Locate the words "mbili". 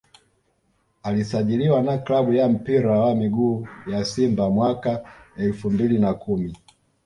5.71-5.99